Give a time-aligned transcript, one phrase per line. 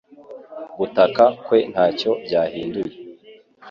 [0.77, 2.93] Gutaka kwe ntacyo byahinduye